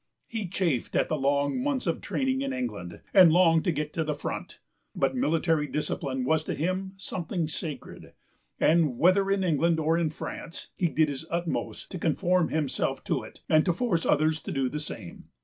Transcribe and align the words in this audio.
He 0.27 0.47
p. 0.47 0.47
xxiichafed 0.49 0.95
at 0.95 1.09
the 1.09 1.15
long 1.15 1.61
months 1.61 1.85
of 1.85 2.01
training 2.01 2.41
in 2.41 2.53
England 2.53 3.01
and 3.13 3.31
longed 3.31 3.63
to 3.65 3.71
get 3.71 3.93
to 3.93 4.03
the 4.03 4.15
front, 4.15 4.57
but 4.95 5.15
military 5.15 5.67
discipline 5.67 6.23
was 6.23 6.43
to 6.45 6.55
him 6.55 6.93
something 6.97 7.47
sacred 7.47 8.13
and, 8.59 8.97
whether 8.97 9.29
in 9.29 9.43
England 9.43 9.79
or 9.79 9.99
in 9.99 10.09
France, 10.09 10.69
he 10.75 10.87
did 10.87 11.07
his 11.07 11.27
utmost 11.29 11.91
to 11.91 11.99
conform 11.99 12.49
himself 12.49 13.03
to 13.03 13.21
it 13.21 13.41
and 13.47 13.63
to 13.63 13.73
force 13.73 14.03
others 14.03 14.41
to 14.41 14.51
do 14.51 14.69
the 14.69 14.79
same. 14.79 15.25